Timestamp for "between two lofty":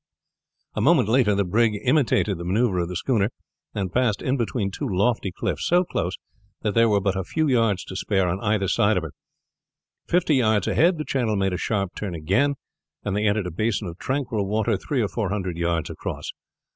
4.35-5.31